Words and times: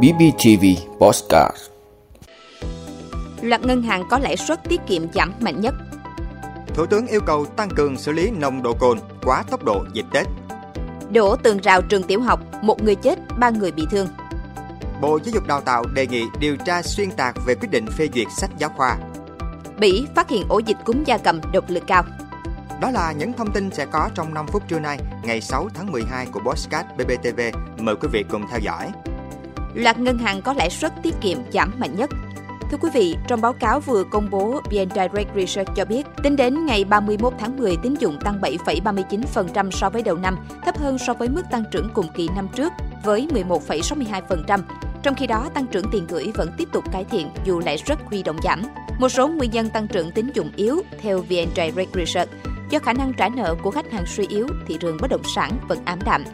BBTV 0.00 0.64
Postcard 0.98 1.56
Loạt 3.42 3.64
ngân 3.64 3.82
hàng 3.82 4.04
có 4.10 4.18
lãi 4.18 4.36
suất 4.36 4.60
tiết 4.68 4.80
kiệm 4.86 5.12
giảm 5.12 5.32
mạnh 5.40 5.60
nhất. 5.60 5.74
Thủ 6.74 6.86
tướng 6.86 7.06
yêu 7.06 7.20
cầu 7.26 7.46
tăng 7.46 7.70
cường 7.70 7.96
xử 7.96 8.12
lý 8.12 8.30
nồng 8.30 8.62
độ 8.62 8.72
cồn 8.72 8.98
quá 9.22 9.44
tốc 9.50 9.64
độ 9.64 9.84
dịp 9.92 10.04
Tết. 10.12 10.26
Đổ 11.10 11.36
tường 11.36 11.58
rào 11.58 11.82
trường 11.82 12.02
tiểu 12.02 12.20
học, 12.20 12.40
một 12.62 12.82
người 12.82 12.94
chết, 12.94 13.18
ba 13.38 13.50
người 13.50 13.72
bị 13.72 13.86
thương. 13.90 14.08
Bộ 15.00 15.18
Giáo 15.24 15.32
dục 15.34 15.46
Đào 15.46 15.60
tạo 15.60 15.84
đề 15.94 16.06
nghị 16.06 16.24
điều 16.40 16.56
tra 16.56 16.82
xuyên 16.82 17.10
tạc 17.10 17.36
về 17.46 17.54
quyết 17.54 17.70
định 17.70 17.86
phê 17.86 18.08
duyệt 18.14 18.26
sách 18.36 18.50
giáo 18.58 18.70
khoa. 18.76 18.98
Bỉ 19.78 20.06
phát 20.14 20.28
hiện 20.28 20.44
ổ 20.48 20.58
dịch 20.58 20.76
cúm 20.84 21.04
gia 21.04 21.18
cầm 21.18 21.40
độc 21.52 21.64
lực 21.68 21.82
cao. 21.86 22.04
Đó 22.82 22.90
là 22.90 23.12
những 23.12 23.32
thông 23.32 23.52
tin 23.52 23.70
sẽ 23.70 23.86
có 23.86 24.10
trong 24.14 24.34
5 24.34 24.46
phút 24.46 24.68
trưa 24.68 24.78
nay, 24.78 24.98
ngày 25.24 25.40
6 25.40 25.68
tháng 25.74 25.92
12 25.92 26.26
của 26.26 26.40
Bosscat 26.40 26.86
BBTV. 26.96 27.40
Mời 27.78 27.96
quý 27.96 28.08
vị 28.12 28.24
cùng 28.30 28.42
theo 28.50 28.60
dõi. 28.60 28.90
Loạt 29.74 29.98
ngân 29.98 30.18
hàng 30.18 30.42
có 30.42 30.52
lãi 30.52 30.70
suất 30.70 30.92
tiết 31.02 31.14
kiệm 31.20 31.38
giảm 31.52 31.72
mạnh 31.78 31.96
nhất. 31.96 32.10
Thưa 32.70 32.76
quý 32.80 32.88
vị, 32.94 33.16
trong 33.28 33.40
báo 33.40 33.52
cáo 33.52 33.80
vừa 33.80 34.04
công 34.04 34.30
bố, 34.30 34.60
VN 34.64 34.88
Direct 34.94 35.34
Research 35.36 35.70
cho 35.76 35.84
biết, 35.84 36.06
tính 36.22 36.36
đến 36.36 36.66
ngày 36.66 36.84
31 36.84 37.32
tháng 37.38 37.56
10, 37.56 37.76
tín 37.82 37.94
dụng 37.94 38.18
tăng 38.24 38.40
7,39% 38.40 39.70
so 39.70 39.90
với 39.90 40.02
đầu 40.02 40.16
năm, 40.16 40.36
thấp 40.64 40.78
hơn 40.78 40.98
so 40.98 41.14
với 41.14 41.28
mức 41.28 41.42
tăng 41.50 41.64
trưởng 41.70 41.88
cùng 41.94 42.06
kỳ 42.14 42.28
năm 42.36 42.48
trước 42.54 42.72
với 43.04 43.28
11,62%. 43.34 44.60
Trong 45.02 45.14
khi 45.14 45.26
đó, 45.26 45.48
tăng 45.54 45.66
trưởng 45.66 45.86
tiền 45.92 46.06
gửi 46.08 46.32
vẫn 46.34 46.50
tiếp 46.58 46.68
tục 46.72 46.84
cải 46.92 47.04
thiện 47.04 47.30
dù 47.44 47.60
lãi 47.60 47.78
suất 47.78 47.98
huy 48.04 48.22
động 48.22 48.36
giảm. 48.44 48.62
Một 48.98 49.08
số 49.08 49.28
nguyên 49.28 49.50
nhân 49.50 49.70
tăng 49.70 49.88
trưởng 49.88 50.10
tín 50.10 50.30
dụng 50.34 50.50
yếu 50.56 50.82
theo 51.00 51.18
VN 51.18 51.48
Direct 51.56 51.94
Research 51.94 52.30
do 52.72 52.78
khả 52.78 52.92
năng 52.92 53.12
trả 53.12 53.28
nợ 53.28 53.54
của 53.62 53.70
khách 53.70 53.92
hàng 53.92 54.06
suy 54.06 54.26
yếu, 54.26 54.46
thị 54.66 54.76
trường 54.80 54.96
bất 55.00 55.10
động 55.10 55.22
sản 55.34 55.52
vẫn 55.68 55.78
ảm 55.84 55.98
đạm. 56.04 56.24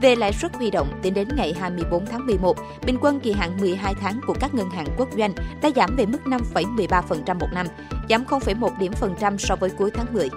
Về 0.00 0.16
lãi 0.16 0.32
suất 0.32 0.56
huy 0.56 0.70
động, 0.70 0.88
tính 1.02 1.14
đến 1.14 1.28
ngày 1.36 1.54
24 1.60 2.06
tháng 2.06 2.26
11, 2.26 2.56
bình 2.86 2.96
quân 3.00 3.20
kỳ 3.20 3.32
hạn 3.32 3.56
12 3.60 3.94
tháng 3.94 4.20
của 4.26 4.34
các 4.40 4.54
ngân 4.54 4.70
hàng 4.70 4.86
quốc 4.96 5.08
doanh 5.18 5.32
đã 5.62 5.70
giảm 5.76 5.96
về 5.96 6.06
mức 6.06 6.18
5,13% 6.24 7.38
một 7.38 7.46
năm, 7.52 7.66
giảm 8.08 8.24
0,1 8.24 8.78
điểm 8.78 8.92
phần 8.92 9.14
trăm 9.20 9.38
so 9.38 9.56
với 9.56 9.70
cuối 9.70 9.90
tháng 9.94 10.06
10. 10.12 10.28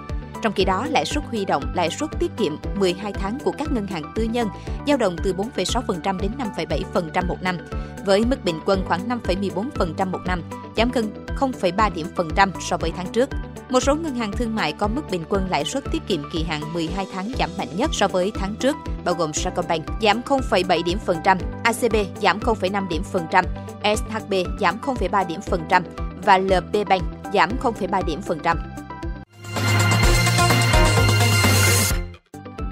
Trong 0.42 0.52
khi 0.52 0.64
đó, 0.64 0.86
lãi 0.90 1.04
suất 1.04 1.24
huy 1.24 1.44
động, 1.44 1.72
lãi 1.74 1.90
suất 1.90 2.10
tiết 2.18 2.30
kiệm 2.36 2.56
12 2.78 3.12
tháng 3.12 3.38
của 3.44 3.52
các 3.58 3.72
ngân 3.72 3.86
hàng 3.86 4.12
tư 4.14 4.22
nhân 4.22 4.48
dao 4.86 4.96
động 4.96 5.16
từ 5.22 5.34
4,6% 5.34 6.18
đến 6.18 6.30
5,7% 6.56 7.26
một 7.26 7.42
năm, 7.42 7.58
với 8.06 8.24
mức 8.24 8.44
bình 8.44 8.60
quân 8.64 8.84
khoảng 8.88 9.08
5,14% 9.08 10.10
một 10.10 10.20
năm, 10.26 10.42
giảm 10.76 10.90
gần 10.90 11.26
0,3 11.38 11.92
điểm 11.94 12.06
phần 12.16 12.28
trăm 12.36 12.52
so 12.60 12.76
với 12.76 12.92
tháng 12.96 13.06
trước. 13.12 13.28
Một 13.72 13.80
số 13.80 13.94
ngân 13.94 14.14
hàng 14.14 14.32
thương 14.32 14.54
mại 14.54 14.72
có 14.72 14.88
mức 14.88 15.02
bình 15.10 15.24
quân 15.28 15.46
lãi 15.50 15.64
suất 15.64 15.84
tiết 15.92 16.02
kiệm 16.06 16.22
kỳ 16.32 16.42
hạn 16.42 16.72
12 16.72 17.06
tháng 17.12 17.32
giảm 17.38 17.50
mạnh 17.58 17.68
nhất 17.76 17.90
so 17.92 18.08
với 18.08 18.32
tháng 18.34 18.54
trước, 18.60 18.76
bao 19.04 19.14
gồm 19.14 19.32
Sacombank 19.32 19.84
giảm 20.02 20.20
0,7 20.22 20.84
điểm 20.84 20.98
phần 20.98 21.18
trăm, 21.24 21.38
ACB 21.64 21.96
giảm 22.22 22.38
0,5 22.40 22.88
điểm 22.88 23.02
phần 23.02 23.26
trăm, 23.30 23.44
SHB 23.84 24.34
giảm 24.60 24.78
0,3 24.80 25.26
điểm 25.26 25.40
phần 25.40 25.62
trăm 25.68 25.84
và 26.24 26.38
LB 26.38 26.76
Bank 26.88 27.02
giảm 27.34 27.50
0,3 27.62 28.04
điểm 28.04 28.22
phần 28.22 28.38
trăm. 28.42 28.58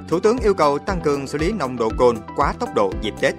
Thủ 0.08 0.20
tướng 0.20 0.38
yêu 0.38 0.54
cầu 0.54 0.78
tăng 0.78 1.00
cường 1.00 1.26
xử 1.26 1.38
lý 1.38 1.52
nồng 1.52 1.76
độ 1.76 1.90
cồn 1.98 2.16
quá 2.36 2.54
tốc 2.60 2.74
độ 2.74 2.92
dịp 3.02 3.14
Tết. 3.20 3.34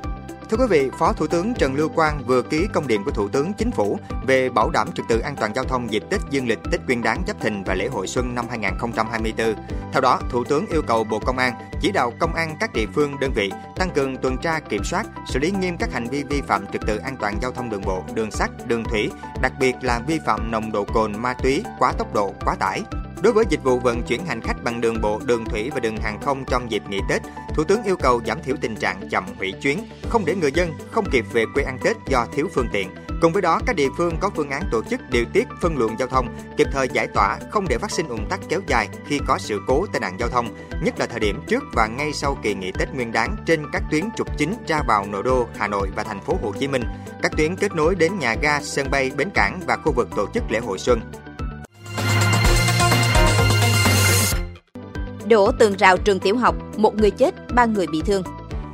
Thưa 0.51 0.57
quý 0.57 0.65
vị, 0.69 0.89
Phó 0.99 1.13
Thủ 1.13 1.27
tướng 1.27 1.53
Trần 1.53 1.75
Lưu 1.75 1.89
Quang 1.89 2.23
vừa 2.25 2.41
ký 2.41 2.67
công 2.73 2.87
điện 2.87 3.03
của 3.05 3.11
Thủ 3.11 3.29
tướng 3.29 3.53
Chính 3.53 3.71
phủ 3.71 3.99
về 4.27 4.49
bảo 4.49 4.69
đảm 4.69 4.91
trật 4.91 5.05
tự 5.09 5.19
an 5.19 5.35
toàn 5.35 5.55
giao 5.55 5.65
thông 5.65 5.91
dịp 5.91 6.03
Tết 6.09 6.21
Dương 6.29 6.47
lịch, 6.47 6.59
Tết 6.71 6.81
Nguyên 6.85 7.03
đán 7.03 7.23
Giáp 7.27 7.41
Thìn 7.41 7.63
và 7.63 7.73
lễ 7.73 7.87
hội 7.87 8.07
xuân 8.07 8.35
năm 8.35 8.45
2024. 8.49 9.55
Theo 9.91 10.01
đó, 10.01 10.19
Thủ 10.29 10.43
tướng 10.43 10.65
yêu 10.67 10.81
cầu 10.87 11.03
Bộ 11.03 11.19
Công 11.19 11.37
an 11.37 11.53
chỉ 11.81 11.91
đạo 11.91 12.13
công 12.19 12.33
an 12.33 12.55
các 12.59 12.73
địa 12.73 12.85
phương 12.95 13.19
đơn 13.19 13.31
vị 13.35 13.51
tăng 13.75 13.89
cường 13.89 14.17
tuần 14.17 14.37
tra 14.37 14.59
kiểm 14.59 14.83
soát, 14.83 15.05
xử 15.29 15.39
lý 15.39 15.51
nghiêm 15.51 15.77
các 15.77 15.93
hành 15.93 16.07
vi 16.07 16.23
vi 16.23 16.41
phạm 16.41 16.67
trật 16.67 16.81
tự 16.87 16.97
an 16.97 17.15
toàn 17.19 17.37
giao 17.41 17.51
thông 17.51 17.69
đường 17.69 17.85
bộ, 17.85 18.03
đường 18.13 18.31
sắt, 18.31 18.67
đường 18.67 18.83
thủy, 18.83 19.11
đặc 19.41 19.51
biệt 19.59 19.75
là 19.81 19.99
vi 20.07 20.19
phạm 20.25 20.51
nồng 20.51 20.71
độ 20.71 20.85
cồn, 20.93 21.21
ma 21.21 21.33
túy, 21.33 21.63
quá 21.79 21.93
tốc 21.97 22.13
độ, 22.13 22.33
quá 22.45 22.55
tải. 22.55 22.81
Đối 23.23 23.33
với 23.33 23.45
dịch 23.49 23.63
vụ 23.63 23.79
vận 23.79 24.03
chuyển 24.03 24.25
hành 24.25 24.41
khách 24.41 24.63
bằng 24.63 24.81
đường 24.81 25.01
bộ, 25.01 25.19
đường 25.25 25.45
thủy 25.45 25.69
và 25.73 25.79
đường 25.79 25.97
hàng 25.97 26.21
không 26.21 26.45
trong 26.45 26.71
dịp 26.71 26.83
nghỉ 26.89 26.99
Tết, 27.09 27.21
Thủ 27.55 27.63
tướng 27.63 27.83
yêu 27.83 27.95
cầu 27.95 28.21
giảm 28.27 28.43
thiểu 28.43 28.55
tình 28.61 28.75
trạng 28.75 29.09
chậm 29.09 29.25
hủy 29.37 29.53
chuyến, 29.61 29.79
không 30.09 30.25
để 30.25 30.35
người 30.35 30.51
dân 30.51 30.73
không 30.91 31.05
kịp 31.11 31.25
về 31.33 31.45
quê 31.53 31.63
ăn 31.63 31.77
Tết 31.83 31.97
do 32.07 32.25
thiếu 32.33 32.47
phương 32.55 32.67
tiện. 32.73 32.89
Cùng 33.21 33.33
với 33.33 33.41
đó, 33.41 33.59
các 33.65 33.75
địa 33.75 33.87
phương 33.97 34.17
có 34.19 34.29
phương 34.35 34.49
án 34.49 34.63
tổ 34.71 34.83
chức 34.83 35.01
điều 35.09 35.25
tiết 35.33 35.47
phân 35.61 35.77
luồng 35.77 35.99
giao 35.99 36.07
thông, 36.07 36.27
kịp 36.57 36.67
thời 36.71 36.89
giải 36.93 37.07
tỏa, 37.07 37.39
không 37.51 37.67
để 37.67 37.77
phát 37.77 37.91
sinh 37.91 38.07
ủng 38.07 38.27
tắc 38.29 38.39
kéo 38.49 38.59
dài 38.67 38.89
khi 39.07 39.19
có 39.27 39.37
sự 39.37 39.59
cố 39.67 39.85
tai 39.93 39.99
nạn 39.99 40.19
giao 40.19 40.29
thông, 40.29 40.47
nhất 40.83 40.99
là 40.99 41.05
thời 41.05 41.19
điểm 41.19 41.41
trước 41.47 41.63
và 41.73 41.87
ngay 41.87 42.13
sau 42.13 42.37
kỳ 42.43 42.55
nghỉ 42.55 42.71
Tết 42.71 42.93
Nguyên 42.93 43.11
đán 43.11 43.35
trên 43.45 43.65
các 43.73 43.83
tuyến 43.91 44.03
trục 44.17 44.37
chính 44.37 44.53
ra 44.67 44.81
vào 44.87 45.05
nội 45.05 45.23
đô 45.23 45.47
Hà 45.57 45.67
Nội 45.67 45.89
và 45.95 46.03
thành 46.03 46.21
phố 46.21 46.37
Hồ 46.43 46.53
Chí 46.59 46.67
Minh, 46.67 46.83
các 47.21 47.31
tuyến 47.37 47.55
kết 47.55 47.75
nối 47.75 47.95
đến 47.95 48.19
nhà 48.19 48.35
ga, 48.41 48.61
sân 48.61 48.91
bay, 48.91 49.11
bến 49.17 49.29
cảng 49.33 49.59
và 49.67 49.77
khu 49.77 49.91
vực 49.91 50.09
tổ 50.15 50.27
chức 50.33 50.43
lễ 50.51 50.59
hội 50.59 50.79
xuân. 50.79 51.01
Đổ 55.31 55.51
tường 55.51 55.73
rào 55.77 55.97
trường 55.97 56.19
tiểu 56.19 56.37
học, 56.37 56.55
một 56.77 56.95
người 56.95 57.11
chết, 57.11 57.35
ba 57.53 57.65
người 57.65 57.87
bị 57.87 58.01
thương. 58.05 58.23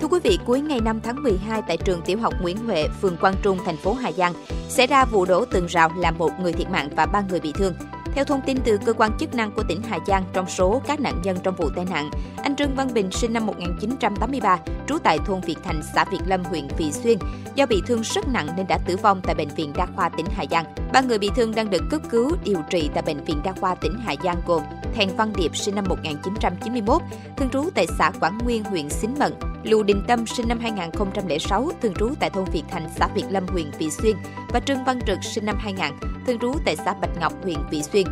Thưa 0.02 0.08
quý 0.08 0.20
vị, 0.24 0.40
cuối 0.46 0.62
ngày 0.62 0.82
5 0.82 1.00
tháng 1.04 1.24
12 1.24 1.62
tại 1.68 1.78
trường 1.78 2.02
tiểu 2.02 2.20
học 2.20 2.34
Nguyễn 2.42 2.58
Huệ, 2.58 2.88
phường 3.02 3.18
Quang 3.18 3.36
Trung, 3.42 3.58
thành 3.66 3.78
phố 3.78 3.94
Hà 3.94 4.12
Giang, 4.12 4.34
xảy 4.70 4.88
ra 4.88 5.06
vụ 5.06 5.26
đổ 5.26 5.46
tường 5.46 5.66
rào 5.66 5.92
làm 5.98 6.18
một 6.18 6.30
người 6.42 6.54
thiệt 6.54 6.70
mạng 6.70 6.90
và 6.96 7.06
ba 7.06 7.24
người 7.30 7.40
bị 7.40 7.52
thương. 7.56 7.74
Theo 8.18 8.26
thông 8.26 8.42
tin 8.42 8.58
từ 8.66 8.78
cơ 8.86 8.94
quan 8.94 9.12
chức 9.20 9.34
năng 9.34 9.52
của 9.52 9.64
tỉnh 9.64 9.82
Hà 9.82 10.00
Giang, 10.08 10.24
trong 10.34 10.50
số 10.50 10.82
các 10.88 11.00
nạn 11.00 11.22
nhân 11.24 11.38
trong 11.44 11.56
vụ 11.56 11.70
tai 11.76 11.86
nạn, 11.86 12.10
anh 12.44 12.56
Trương 12.56 12.76
Văn 12.76 12.94
Bình 12.94 13.12
sinh 13.12 13.34
năm 13.34 13.46
1983, 13.46 14.60
trú 14.88 14.98
tại 15.04 15.20
thôn 15.26 15.42
Việt 15.42 15.58
Thành, 15.64 15.82
xã 15.96 16.06
Việt 16.12 16.20
Lâm, 16.26 16.44
huyện 16.44 16.68
Vị 16.78 16.92
Xuyên, 16.92 17.18
do 17.56 17.66
bị 17.66 17.82
thương 17.88 18.02
rất 18.02 18.28
nặng 18.28 18.48
nên 18.58 18.68
đã 18.68 18.78
tử 18.78 18.98
vong 18.98 19.22
tại 19.24 19.36
bệnh 19.36 19.48
viện 19.48 19.74
đa 19.76 19.86
khoa 19.96 20.10
tỉnh 20.10 20.26
Hà 20.36 20.46
Giang. 20.52 20.66
Ba 20.94 21.02
người 21.02 21.18
bị 21.18 21.30
thương 21.36 21.56
đang 21.56 21.70
được 21.70 21.84
cấp 21.92 22.02
cứu 22.10 22.32
điều 22.44 22.58
trị 22.70 22.90
tại 22.94 23.04
bệnh 23.04 23.24
viện 23.24 23.38
đa 23.44 23.54
khoa 23.62 23.76
tỉnh 23.76 23.94
Hà 24.06 24.16
Giang 24.24 24.42
gồm 24.48 24.62
Thèn 24.96 25.10
Văn 25.18 25.34
Điệp 25.36 25.56
sinh 25.56 25.76
năm 25.76 25.86
1991, 25.90 27.02
thường 27.38 27.50
trú 27.50 27.70
tại 27.76 27.88
xã 27.98 28.12
Quảng 28.20 28.38
Nguyên, 28.38 28.64
huyện 28.64 28.90
Xín 28.90 29.12
Mận, 29.20 29.34
Lưu 29.64 29.84
Đình 29.84 30.04
Tâm 30.08 30.26
sinh 30.26 30.48
năm 30.48 30.60
2006, 30.60 31.72
thường 31.82 31.94
trú 32.00 32.10
tại 32.20 32.30
thôn 32.30 32.46
Việt 32.46 32.64
Thành, 32.70 32.90
xã 32.96 33.08
Việt 33.16 33.26
Lâm, 33.30 33.48
huyện 33.48 33.72
Vị 33.78 33.90
Xuyên 33.90 34.16
và 34.58 34.62
Trương 34.66 34.84
Văn 34.84 35.00
Trực 35.08 35.24
sinh 35.24 35.46
năm 35.46 35.58
2000, 35.60 35.86
thường 36.28 36.40
trú 36.40 36.54
tại 36.66 36.76
xã 36.76 36.94
Bạch 36.94 37.20
Ngọc, 37.20 37.34
huyện 37.44 37.58
Vị 37.72 37.84
Xuyên. 37.84 38.08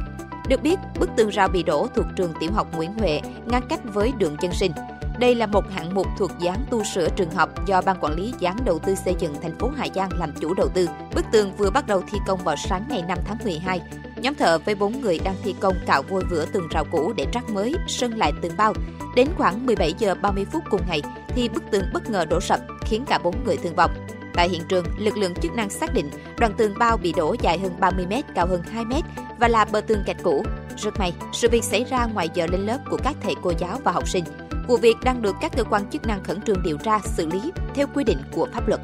Được 0.47 0.61
biết, 0.61 0.79
bức 0.99 1.09
tường 1.17 1.29
rào 1.29 1.47
bị 1.47 1.63
đổ 1.63 1.87
thuộc 1.95 2.05
trường 2.15 2.33
tiểu 2.39 2.51
học 2.53 2.67
Nguyễn 2.75 2.93
Huệ, 2.93 3.21
ngăn 3.45 3.63
cách 3.69 3.79
với 3.93 4.13
đường 4.17 4.35
dân 4.41 4.53
sinh. 4.53 4.71
Đây 5.19 5.35
là 5.35 5.45
một 5.45 5.63
hạng 5.71 5.93
mục 5.93 6.07
thuộc 6.17 6.31
dự 6.39 6.47
án 6.47 6.59
tu 6.69 6.83
sửa 6.83 7.09
trường 7.09 7.31
học 7.31 7.67
do 7.67 7.81
Ban 7.81 7.97
Quản 8.01 8.13
lý 8.15 8.33
dự 8.39 8.47
án 8.47 8.57
đầu 8.65 8.79
tư 8.79 8.95
xây 8.95 9.15
dựng 9.19 9.35
thành 9.41 9.59
phố 9.59 9.71
Hà 9.77 9.87
Giang 9.95 10.09
làm 10.19 10.31
chủ 10.39 10.53
đầu 10.53 10.67
tư. 10.73 10.89
Bức 11.15 11.25
tường 11.31 11.51
vừa 11.57 11.69
bắt 11.69 11.87
đầu 11.87 12.01
thi 12.11 12.17
công 12.27 12.39
vào 12.43 12.55
sáng 12.55 12.85
ngày 12.89 13.03
5 13.07 13.17
tháng 13.25 13.37
12. 13.43 13.81
Nhóm 14.17 14.35
thợ 14.35 14.57
với 14.57 14.75
4 14.75 15.01
người 15.01 15.19
đang 15.23 15.35
thi 15.43 15.55
công 15.59 15.75
cạo 15.85 16.01
vôi 16.01 16.23
vữa 16.29 16.45
tường 16.45 16.67
rào 16.71 16.85
cũ 16.91 17.13
để 17.17 17.25
trắc 17.31 17.49
mới, 17.49 17.75
sơn 17.87 18.17
lại 18.17 18.31
tường 18.41 18.53
bao. 18.57 18.73
Đến 19.15 19.27
khoảng 19.37 19.65
17 19.65 19.93
giờ 19.97 20.15
30 20.15 20.45
phút 20.51 20.63
cùng 20.69 20.81
ngày 20.87 21.01
thì 21.27 21.49
bức 21.49 21.63
tường 21.71 21.85
bất 21.93 22.09
ngờ 22.09 22.25
đổ 22.29 22.39
sập 22.41 22.59
khiến 22.81 23.03
cả 23.07 23.19
4 23.23 23.35
người 23.45 23.57
thương 23.57 23.75
vong. 23.75 23.91
Tại 24.35 24.49
hiện 24.49 24.61
trường, 24.69 24.85
lực 24.97 25.17
lượng 25.17 25.33
chức 25.35 25.53
năng 25.53 25.69
xác 25.69 25.93
định 25.93 26.09
đoạn 26.39 26.53
tường 26.57 26.73
bao 26.79 26.97
bị 26.97 27.13
đổ 27.17 27.35
dài 27.41 27.59
hơn 27.59 27.75
30 27.79 28.05
m, 28.05 28.13
cao 28.35 28.47
hơn 28.47 28.61
2 28.71 28.85
m 28.85 28.93
và 29.39 29.47
là 29.47 29.65
bờ 29.65 29.81
tường 29.81 30.03
gạch 30.05 30.23
cũ. 30.23 30.45
Rất 30.77 30.99
may, 30.99 31.13
sự 31.33 31.49
việc 31.51 31.63
xảy 31.63 31.83
ra 31.83 32.05
ngoài 32.05 32.29
giờ 32.33 32.47
lên 32.51 32.61
lớp 32.61 32.77
của 32.89 32.97
các 33.03 33.15
thầy 33.21 33.33
cô 33.43 33.53
giáo 33.59 33.79
và 33.83 33.91
học 33.91 34.07
sinh. 34.07 34.23
Vụ 34.67 34.77
việc 34.77 34.95
đang 35.03 35.21
được 35.21 35.35
các 35.41 35.51
cơ 35.57 35.63
quan 35.63 35.89
chức 35.89 36.07
năng 36.07 36.23
khẩn 36.23 36.41
trương 36.41 36.63
điều 36.63 36.77
tra, 36.77 36.99
xử 36.99 37.27
lý 37.27 37.51
theo 37.73 37.87
quy 37.93 38.03
định 38.03 38.17
của 38.31 38.47
pháp 38.53 38.67
luật. 38.67 38.81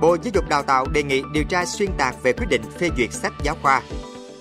Bộ 0.00 0.16
Giáo 0.22 0.30
dục 0.34 0.48
Đào 0.48 0.62
tạo 0.62 0.86
đề 0.92 1.02
nghị 1.02 1.22
điều 1.32 1.44
tra 1.44 1.64
xuyên 1.66 1.90
tạc 1.98 2.22
về 2.22 2.32
quyết 2.32 2.46
định 2.48 2.62
phê 2.78 2.90
duyệt 2.96 3.12
sách 3.12 3.32
giáo 3.42 3.56
khoa. 3.62 3.82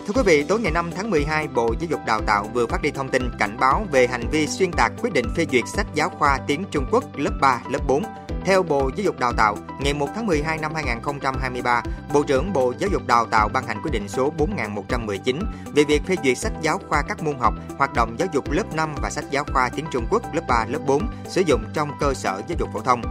Thưa 0.07 0.13
quý 0.13 0.21
vị, 0.25 0.45
tối 0.47 0.59
ngày 0.59 0.71
5 0.71 0.91
tháng 0.95 1.09
12, 1.09 1.47
Bộ 1.47 1.73
Giáo 1.79 1.87
dục 1.89 1.99
Đào 2.05 2.21
tạo 2.27 2.49
vừa 2.53 2.67
phát 2.67 2.81
đi 2.81 2.91
thông 2.91 3.09
tin 3.09 3.29
cảnh 3.39 3.57
báo 3.59 3.85
về 3.91 4.07
hành 4.07 4.29
vi 4.31 4.47
xuyên 4.47 4.71
tạc 4.71 4.91
quyết 5.01 5.13
định 5.13 5.25
phê 5.35 5.45
duyệt 5.51 5.63
sách 5.75 5.87
giáo 5.93 6.09
khoa 6.09 6.39
tiếng 6.47 6.63
Trung 6.71 6.85
Quốc 6.91 7.03
lớp 7.15 7.31
3, 7.41 7.61
lớp 7.69 7.79
4. 7.87 8.03
Theo 8.45 8.63
Bộ 8.63 8.91
Giáo 8.95 9.03
dục 9.03 9.19
Đào 9.19 9.33
tạo, 9.37 9.57
ngày 9.81 9.93
1 9.93 10.07
tháng 10.15 10.27
12 10.27 10.57
năm 10.57 10.71
2023, 10.75 11.83
Bộ 12.13 12.23
trưởng 12.23 12.53
Bộ 12.53 12.73
Giáo 12.79 12.89
dục 12.93 13.01
Đào 13.07 13.25
tạo 13.25 13.49
ban 13.53 13.67
hành 13.67 13.81
quyết 13.83 13.91
định 13.91 14.07
số 14.07 14.33
4119 14.37 15.39
về 15.75 15.83
việc 15.83 16.01
phê 16.07 16.15
duyệt 16.23 16.37
sách 16.37 16.53
giáo 16.61 16.79
khoa 16.89 17.01
các 17.07 17.23
môn 17.23 17.35
học, 17.39 17.53
hoạt 17.77 17.93
động 17.93 18.15
giáo 18.19 18.27
dục 18.33 18.51
lớp 18.51 18.75
5 18.75 18.95
và 19.01 19.09
sách 19.09 19.25
giáo 19.31 19.43
khoa 19.53 19.69
tiếng 19.69 19.85
Trung 19.91 20.05
Quốc 20.09 20.35
lớp 20.35 20.43
3, 20.47 20.65
lớp 20.69 20.79
4 20.87 21.07
sử 21.27 21.41
dụng 21.41 21.63
trong 21.73 21.89
cơ 21.99 22.13
sở 22.13 22.41
giáo 22.47 22.57
dục 22.59 22.69
phổ 22.73 22.81
thông. 22.81 23.01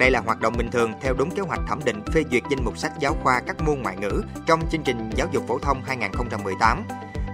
Đây 0.00 0.10
là 0.10 0.20
hoạt 0.20 0.40
động 0.40 0.54
bình 0.58 0.70
thường 0.70 0.92
theo 1.00 1.14
đúng 1.14 1.30
kế 1.30 1.42
hoạch 1.42 1.60
thẩm 1.68 1.80
định 1.84 2.02
phê 2.14 2.24
duyệt 2.30 2.42
danh 2.50 2.64
mục 2.64 2.78
sách 2.78 2.92
giáo 3.00 3.16
khoa 3.22 3.40
các 3.46 3.60
môn 3.60 3.82
ngoại 3.82 3.96
ngữ 3.96 4.22
trong 4.46 4.60
chương 4.70 4.82
trình 4.82 5.10
giáo 5.14 5.28
dục 5.32 5.44
phổ 5.48 5.58
thông 5.58 5.82
2018. 5.82 6.84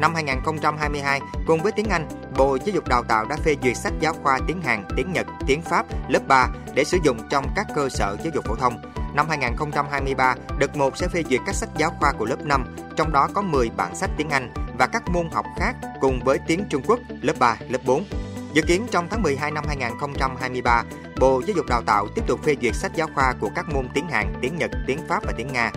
Năm 0.01 0.15
2022, 0.15 1.21
cùng 1.47 1.63
với 1.63 1.73
tiếng 1.73 1.89
Anh, 1.89 2.09
Bộ 2.37 2.59
Giáo 2.65 2.75
dục 2.75 2.89
Đào 2.89 3.03
tạo 3.03 3.25
đã 3.25 3.37
phê 3.37 3.57
duyệt 3.63 3.77
sách 3.77 3.93
giáo 4.01 4.13
khoa 4.23 4.39
tiếng 4.47 4.63
Hàn, 4.63 4.85
tiếng 4.97 5.13
Nhật, 5.13 5.27
tiếng 5.47 5.63
Pháp 5.63 5.87
lớp 6.09 6.29
3 6.29 6.49
để 6.75 6.85
sử 6.85 6.99
dụng 7.05 7.19
trong 7.31 7.47
các 7.57 7.67
cơ 7.75 7.89
sở 7.89 8.17
giáo 8.25 8.33
dục 8.35 8.45
phổ 8.45 8.55
thông. 8.55 8.83
Năm 9.15 9.29
2023, 9.29 10.35
đợt 10.59 10.77
1 10.77 10.97
sẽ 10.97 11.09
phê 11.09 11.23
duyệt 11.31 11.41
các 11.47 11.55
sách 11.55 11.71
giáo 11.79 11.91
khoa 11.99 12.13
của 12.13 12.25
lớp 12.25 12.45
5, 12.45 12.77
trong 12.97 13.13
đó 13.13 13.29
có 13.35 13.43
10 13.43 13.71
bản 13.77 13.97
sách 13.97 14.11
tiếng 14.17 14.31
Anh 14.31 14.55
và 14.79 14.87
các 14.87 15.03
môn 15.09 15.31
học 15.33 15.45
khác 15.59 15.77
cùng 16.01 16.21
với 16.25 16.39
tiếng 16.47 16.65
Trung 16.71 16.83
Quốc 16.87 17.01
lớp 17.23 17.35
3, 17.39 17.57
lớp 17.69 17.81
4. 17.87 18.05
Dự 18.53 18.63
kiến 18.63 18.87
trong 18.91 19.09
tháng 19.11 19.23
12 19.23 19.51
năm 19.51 19.65
2023, 19.69 20.85
Bộ 21.21 21.43
Giáo 21.47 21.57
dục 21.57 21.67
Đào 21.69 21.83
tạo 21.83 22.07
tiếp 22.15 22.23
tục 22.27 22.41
phê 22.45 22.57
duyệt 22.63 22.75
sách 22.75 22.93
giáo 22.95 23.09
khoa 23.15 23.35
của 23.41 23.51
các 23.55 23.67
môn 23.75 23.89
tiếng 23.95 24.09
Hàn, 24.09 24.35
tiếng 24.43 24.57
Nhật, 24.57 24.71
tiếng 24.87 24.99
Pháp 25.09 25.25
và 25.27 25.33
tiếng 25.37 25.53
Nga. 25.53 25.73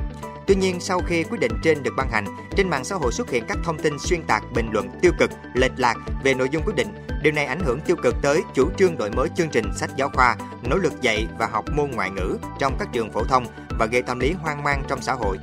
Tuy 0.48 0.56
nhiên, 0.56 0.80
sau 0.80 1.00
khi 1.08 1.24
quyết 1.24 1.40
định 1.40 1.52
trên 1.64 1.84
được 1.84 1.94
ban 1.98 2.10
hành, 2.12 2.26
trên 2.58 2.70
mạng 2.70 2.84
xã 2.84 2.96
hội 2.96 3.12
xuất 3.12 3.30
hiện 3.30 3.44
các 3.48 3.58
thông 3.64 3.78
tin 3.78 3.94
xuyên 4.00 4.24
tạc, 4.28 4.44
bình 4.56 4.70
luận 4.72 4.90
tiêu 5.02 5.12
cực, 5.20 5.30
lệch 5.54 5.72
lạc 5.78 5.98
về 6.24 6.34
nội 6.34 6.50
dung 6.52 6.64
quyết 6.66 6.76
định. 6.76 6.88
Điều 7.24 7.34
này 7.34 7.46
ảnh 7.46 7.60
hưởng 7.60 7.80
tiêu 7.82 7.96
cực 8.04 8.16
tới 8.22 8.44
chủ 8.54 8.70
trương 8.78 8.98
đổi 8.98 9.12
mới 9.12 9.30
chương 9.36 9.50
trình 9.50 9.66
sách 9.76 9.90
giáo 9.96 10.10
khoa, 10.14 10.36
nỗ 10.70 10.78
lực 10.78 11.02
dạy 11.02 11.28
và 11.40 11.48
học 11.48 11.66
môn 11.76 11.92
ngoại 11.92 12.10
ngữ 12.10 12.38
trong 12.60 12.76
các 12.80 12.90
trường 12.94 13.12
phổ 13.12 13.24
thông 13.24 13.46
và 13.80 13.86
gây 13.86 14.02
tâm 14.02 14.20
lý 14.20 14.32
hoang 14.32 14.64
mang 14.64 14.84
trong 14.88 15.02
xã 15.02 15.14
hội. 15.14 15.38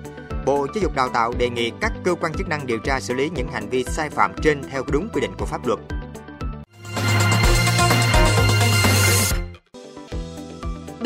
Bộ 0.47 0.67
Giáo 0.75 0.83
dục 0.83 0.95
Đào 0.95 1.09
tạo 1.09 1.33
đề 1.39 1.49
nghị 1.49 1.73
các 1.81 1.93
cơ 2.05 2.15
quan 2.15 2.33
chức 2.35 2.49
năng 2.49 2.67
điều 2.67 2.79
tra 2.79 3.01
xử 3.01 3.15
lý 3.15 3.31
những 3.31 3.49
hành 3.53 3.69
vi 3.69 3.85
sai 3.85 4.11
phạm 4.11 4.33
trên 4.43 4.63
theo 4.71 4.83
đúng 4.93 5.09
quy 5.13 5.21
định 5.21 5.33
của 5.39 5.47
pháp 5.47 5.67
luật. 5.67 5.79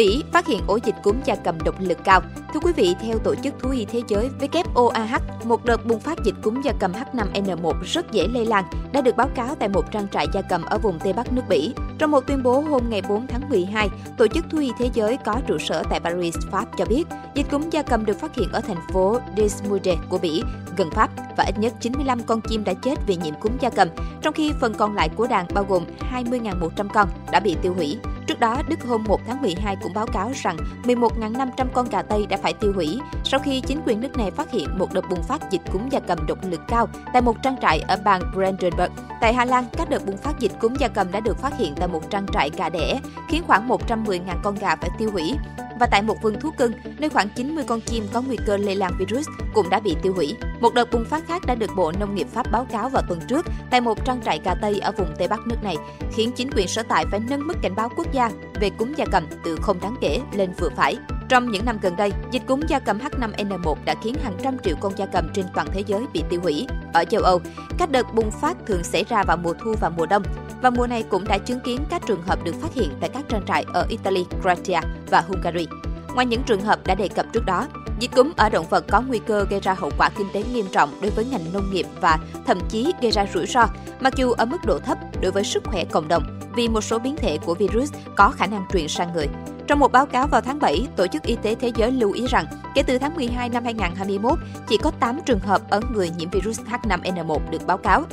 Bỉ 0.00 0.22
phát 0.32 0.46
hiện 0.46 0.60
ổ 0.66 0.78
dịch 0.84 0.94
cúm 1.02 1.16
gia 1.24 1.34
cầm 1.34 1.60
độc 1.64 1.74
lực 1.78 1.98
cao. 2.04 2.20
Thưa 2.54 2.60
quý 2.60 2.72
vị, 2.76 2.94
theo 3.02 3.18
Tổ 3.18 3.34
chức 3.34 3.54
Thú 3.58 3.70
y 3.70 3.84
Thế 3.84 4.02
giới 4.08 4.30
WOAH, 4.74 5.18
một 5.44 5.64
đợt 5.64 5.86
bùng 5.86 6.00
phát 6.00 6.18
dịch 6.24 6.34
cúm 6.42 6.62
gia 6.62 6.72
cầm 6.80 6.92
H5N1 6.92 7.72
rất 7.82 8.12
dễ 8.12 8.26
lây 8.28 8.46
lan 8.46 8.64
đã 8.92 9.00
được 9.00 9.16
báo 9.16 9.28
cáo 9.34 9.54
tại 9.54 9.68
một 9.68 9.92
trang 9.92 10.08
trại 10.08 10.26
gia 10.34 10.42
cầm 10.42 10.64
ở 10.64 10.78
vùng 10.78 10.98
Tây 10.98 11.12
Bắc 11.12 11.32
nước 11.32 11.42
Bỉ. 11.48 11.74
Trong 11.98 12.10
một 12.10 12.26
tuyên 12.26 12.42
bố 12.42 12.60
hôm 12.60 12.82
ngày 12.90 13.02
4 13.08 13.26
tháng 13.26 13.48
12, 13.48 13.88
Tổ 14.18 14.26
chức 14.26 14.44
Thú 14.50 14.58
y 14.58 14.70
Thế 14.78 14.90
giới 14.94 15.16
có 15.24 15.40
trụ 15.46 15.58
sở 15.58 15.82
tại 15.90 16.00
Paris, 16.00 16.36
Pháp 16.50 16.64
cho 16.78 16.84
biết, 16.84 17.04
dịch 17.34 17.50
cúm 17.50 17.70
gia 17.70 17.82
cầm 17.82 18.06
được 18.06 18.20
phát 18.20 18.34
hiện 18.34 18.48
ở 18.52 18.60
thành 18.60 18.80
phố 18.92 19.18
Desmude 19.36 19.96
của 20.08 20.18
Bỉ, 20.18 20.42
gần 20.76 20.90
Pháp 20.90 21.10
và 21.36 21.44
ít 21.44 21.58
nhất 21.58 21.72
95 21.80 22.22
con 22.22 22.40
chim 22.40 22.64
đã 22.64 22.74
chết 22.74 22.98
vì 23.06 23.16
nhiễm 23.16 23.34
cúm 23.34 23.52
gia 23.60 23.70
cầm, 23.70 23.88
trong 24.22 24.34
khi 24.34 24.52
phần 24.60 24.74
còn 24.74 24.94
lại 24.94 25.08
của 25.16 25.26
đàn 25.26 25.46
bao 25.54 25.64
gồm 25.68 25.84
20.100 26.12 26.88
con 26.88 27.08
đã 27.32 27.40
bị 27.40 27.56
tiêu 27.62 27.74
hủy. 27.74 27.98
Trước 28.30 28.40
đó, 28.40 28.62
Đức 28.68 28.84
hôm 28.84 29.04
1 29.08 29.20
tháng 29.26 29.42
12 29.42 29.76
cũng 29.82 29.94
báo 29.94 30.06
cáo 30.06 30.32
rằng 30.34 30.56
11.500 30.84 31.66
con 31.74 31.88
gà 31.88 32.02
Tây 32.02 32.26
đã 32.26 32.36
phải 32.36 32.52
tiêu 32.52 32.72
hủy 32.74 32.98
sau 33.24 33.40
khi 33.40 33.60
chính 33.60 33.80
quyền 33.86 34.00
nước 34.00 34.16
này 34.16 34.30
phát 34.30 34.50
hiện 34.50 34.78
một 34.78 34.92
đợt 34.92 35.08
bùng 35.10 35.22
phát 35.22 35.50
dịch 35.50 35.60
cúm 35.72 35.88
gia 35.88 36.00
cầm 36.00 36.26
độc 36.26 36.38
lực 36.44 36.60
cao 36.68 36.88
tại 37.12 37.22
một 37.22 37.42
trang 37.42 37.56
trại 37.62 37.80
ở 37.80 37.96
bang 38.04 38.22
Brandenburg. 38.34 38.92
Tại 39.20 39.34
Hà 39.34 39.44
Lan, 39.44 39.64
các 39.72 39.90
đợt 39.90 40.06
bùng 40.06 40.16
phát 40.16 40.40
dịch 40.40 40.52
cúm 40.60 40.74
gia 40.74 40.88
cầm 40.88 41.12
đã 41.12 41.20
được 41.20 41.38
phát 41.38 41.58
hiện 41.58 41.74
tại 41.76 41.88
một 41.88 42.10
trang 42.10 42.26
trại 42.32 42.50
gà 42.56 42.68
đẻ, 42.68 43.00
khiến 43.28 43.42
khoảng 43.46 43.68
110.000 43.68 44.20
con 44.42 44.54
gà 44.54 44.76
phải 44.76 44.90
tiêu 44.98 45.10
hủy 45.12 45.34
và 45.80 45.86
tại 45.86 46.02
một 46.02 46.22
vườn 46.22 46.40
thú 46.40 46.50
cưng, 46.50 46.72
nơi 46.98 47.10
khoảng 47.10 47.28
90 47.28 47.64
con 47.66 47.80
chim 47.80 48.06
có 48.12 48.22
nguy 48.22 48.36
cơ 48.46 48.56
lây 48.56 48.76
lan 48.76 48.92
virus 48.98 49.26
cũng 49.54 49.70
đã 49.70 49.80
bị 49.80 49.96
tiêu 50.02 50.12
hủy. 50.14 50.36
Một 50.60 50.74
đợt 50.74 50.90
bùng 50.92 51.04
phát 51.04 51.26
khác 51.28 51.42
đã 51.46 51.54
được 51.54 51.70
Bộ 51.76 51.92
Nông 52.00 52.14
nghiệp 52.14 52.26
Pháp 52.32 52.50
báo 52.52 52.66
cáo 52.72 52.88
vào 52.88 53.02
tuần 53.08 53.20
trước 53.28 53.46
tại 53.70 53.80
một 53.80 54.04
trang 54.04 54.22
trại 54.22 54.40
gà 54.44 54.54
Tây 54.54 54.80
ở 54.80 54.92
vùng 54.92 55.14
Tây 55.18 55.28
Bắc 55.28 55.46
nước 55.46 55.62
này, 55.62 55.76
khiến 56.12 56.32
chính 56.36 56.50
quyền 56.56 56.68
sở 56.68 56.82
tại 56.82 57.04
phải 57.10 57.20
nâng 57.20 57.46
mức 57.46 57.54
cảnh 57.62 57.74
báo 57.74 57.88
quốc 57.96 58.12
gia 58.12 58.30
về 58.60 58.70
cúm 58.70 58.94
gia 58.94 59.04
cầm 59.12 59.26
từ 59.44 59.56
không 59.62 59.80
đáng 59.80 59.96
kể 60.00 60.20
lên 60.32 60.52
vừa 60.58 60.68
phải. 60.76 60.96
Trong 61.28 61.50
những 61.50 61.64
năm 61.64 61.78
gần 61.82 61.96
đây, 61.96 62.12
dịch 62.30 62.42
cúm 62.46 62.60
gia 62.68 62.78
cầm 62.78 62.98
H5N1 62.98 63.74
đã 63.84 63.94
khiến 64.02 64.14
hàng 64.22 64.36
trăm 64.42 64.58
triệu 64.64 64.76
con 64.80 64.98
gia 64.98 65.06
cầm 65.06 65.28
trên 65.34 65.46
toàn 65.54 65.66
thế 65.72 65.82
giới 65.86 66.02
bị 66.12 66.22
tiêu 66.30 66.40
hủy. 66.40 66.66
Ở 66.92 67.04
châu 67.04 67.22
Âu, 67.22 67.40
các 67.78 67.90
đợt 67.90 68.14
bùng 68.14 68.30
phát 68.30 68.56
thường 68.66 68.84
xảy 68.84 69.04
ra 69.04 69.22
vào 69.22 69.36
mùa 69.36 69.54
thu 69.64 69.74
và 69.80 69.88
mùa 69.88 70.06
đông, 70.06 70.22
và 70.62 70.70
mùa 70.70 70.86
này 70.86 71.04
cũng 71.10 71.24
đã 71.24 71.38
chứng 71.38 71.60
kiến 71.60 71.80
các 71.90 72.02
trường 72.06 72.22
hợp 72.22 72.44
được 72.44 72.54
phát 72.60 72.74
hiện 72.74 72.90
tại 73.00 73.10
các 73.14 73.24
trang 73.28 73.42
trại 73.46 73.64
ở 73.72 73.86
Italy, 73.88 74.24
Croatia 74.42 74.80
và 75.10 75.20
Hungary. 75.20 75.66
Ngoài 76.14 76.26
những 76.26 76.42
trường 76.42 76.60
hợp 76.60 76.86
đã 76.86 76.94
đề 76.94 77.08
cập 77.08 77.26
trước 77.32 77.46
đó, 77.46 77.66
dịch 77.98 78.10
cúm 78.16 78.32
ở 78.36 78.48
động 78.48 78.66
vật 78.70 78.84
có 78.88 79.00
nguy 79.00 79.18
cơ 79.18 79.46
gây 79.50 79.60
ra 79.60 79.74
hậu 79.74 79.90
quả 79.98 80.10
kinh 80.18 80.26
tế 80.32 80.44
nghiêm 80.52 80.66
trọng 80.72 81.00
đối 81.02 81.10
với 81.10 81.24
ngành 81.24 81.52
nông 81.52 81.70
nghiệp 81.70 81.86
và 82.00 82.18
thậm 82.46 82.58
chí 82.68 82.92
gây 83.02 83.10
ra 83.10 83.26
rủi 83.34 83.46
ro, 83.46 83.66
mặc 84.00 84.16
dù 84.16 84.32
ở 84.32 84.44
mức 84.44 84.58
độ 84.66 84.78
thấp 84.78 84.98
đối 85.20 85.32
với 85.32 85.44
sức 85.44 85.64
khỏe 85.64 85.84
cộng 85.84 86.08
đồng, 86.08 86.40
vì 86.56 86.68
một 86.68 86.80
số 86.80 86.98
biến 86.98 87.16
thể 87.16 87.38
của 87.38 87.54
virus 87.54 87.92
có 88.16 88.30
khả 88.30 88.46
năng 88.46 88.66
truyền 88.72 88.88
sang 88.88 89.12
người. 89.12 89.26
Trong 89.66 89.78
một 89.78 89.92
báo 89.92 90.06
cáo 90.06 90.26
vào 90.26 90.40
tháng 90.40 90.58
7, 90.58 90.86
Tổ 90.96 91.06
chức 91.06 91.22
Y 91.22 91.36
tế 91.42 91.54
Thế 91.54 91.72
giới 91.76 91.92
lưu 91.92 92.12
ý 92.12 92.26
rằng, 92.26 92.44
kể 92.74 92.82
từ 92.82 92.98
tháng 92.98 93.14
12 93.14 93.48
năm 93.48 93.64
2021, 93.64 94.38
chỉ 94.68 94.76
có 94.76 94.90
8 95.00 95.20
trường 95.26 95.38
hợp 95.38 95.70
ở 95.70 95.80
người 95.92 96.10
nhiễm 96.18 96.30
virus 96.30 96.60
H5N1 96.60 97.50
được 97.50 97.66
báo 97.66 97.78
cáo. 97.78 98.04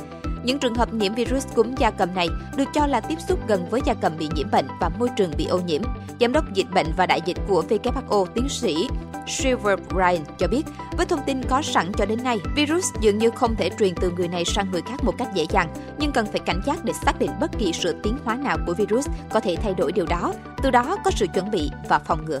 Những 0.48 0.58
trường 0.58 0.74
hợp 0.74 0.94
nhiễm 0.94 1.14
virus 1.14 1.46
cúm 1.54 1.74
gia 1.74 1.90
cầm 1.90 2.14
này 2.14 2.28
được 2.56 2.64
cho 2.74 2.86
là 2.86 3.00
tiếp 3.00 3.18
xúc 3.28 3.38
gần 3.48 3.66
với 3.70 3.80
gia 3.84 3.94
cầm 3.94 4.12
bị 4.18 4.28
nhiễm 4.34 4.50
bệnh 4.50 4.66
và 4.80 4.88
môi 4.98 5.08
trường 5.16 5.30
bị 5.38 5.46
ô 5.46 5.60
nhiễm. 5.60 5.82
Giám 6.20 6.32
đốc 6.32 6.52
dịch 6.54 6.66
bệnh 6.74 6.86
và 6.96 7.06
đại 7.06 7.20
dịch 7.24 7.36
của 7.48 7.64
WHO 7.68 8.26
tiến 8.26 8.48
sĩ 8.48 8.88
Silver 9.26 9.78
Ryan 9.90 10.24
cho 10.38 10.48
biết, 10.48 10.62
với 10.96 11.06
thông 11.06 11.20
tin 11.26 11.42
có 11.42 11.62
sẵn 11.62 11.92
cho 11.92 12.06
đến 12.06 12.22
nay, 12.22 12.38
virus 12.56 12.84
dường 13.00 13.18
như 13.18 13.30
không 13.30 13.56
thể 13.56 13.70
truyền 13.78 13.94
từ 13.94 14.10
người 14.10 14.28
này 14.28 14.44
sang 14.44 14.70
người 14.70 14.82
khác 14.82 15.04
một 15.04 15.14
cách 15.18 15.28
dễ 15.34 15.46
dàng, 15.50 15.74
nhưng 15.98 16.12
cần 16.12 16.26
phải 16.26 16.40
cảnh 16.40 16.60
giác 16.66 16.84
để 16.84 16.92
xác 17.04 17.18
định 17.18 17.30
bất 17.40 17.50
kỳ 17.58 17.72
sự 17.72 17.96
tiến 18.02 18.16
hóa 18.24 18.36
nào 18.36 18.58
của 18.66 18.74
virus 18.74 19.08
có 19.30 19.40
thể 19.40 19.56
thay 19.62 19.74
đổi 19.74 19.92
điều 19.92 20.06
đó, 20.06 20.34
từ 20.62 20.70
đó 20.70 20.96
có 21.04 21.10
sự 21.10 21.26
chuẩn 21.34 21.50
bị 21.50 21.70
và 21.88 21.98
phòng 21.98 22.24
ngừa. 22.24 22.40